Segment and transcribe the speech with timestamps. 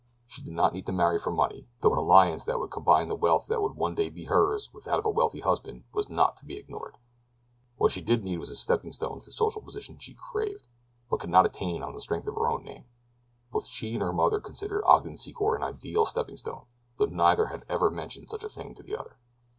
[0.25, 3.13] She did not need to marry for money, though an alliance that would combine the
[3.13, 6.35] wealth that would one day be hers with that of a wealthy husband was not
[6.37, 6.97] to be ignored.
[7.77, 10.67] What she did need was a stepping stone to the social position she craved,
[11.07, 12.85] but could not attain on the strength of her own name.
[13.51, 16.65] Both she and her mother considered Ogden Secor an ideal stepping stone,
[16.97, 19.17] though neither had ever mentioned such a thing to the other.